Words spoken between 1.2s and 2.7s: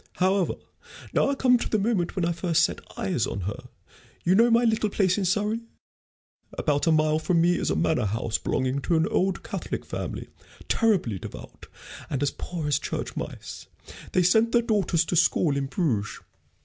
I come to the moment when I first